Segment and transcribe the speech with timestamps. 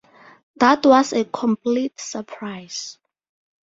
[0.55, 2.97] That was a complete surprise.